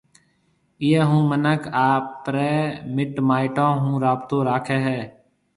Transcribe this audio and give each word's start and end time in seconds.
ايئيَ 0.83 1.01
ھون 1.09 1.23
منک 1.29 1.61
آپرَي 1.89 2.55
مِٽ 2.95 3.13
مائيٽون 3.27 3.73
ھون 3.81 3.93
رابطو 4.05 4.37
راکيَ 4.47 4.77
ھيََََ 4.87 4.99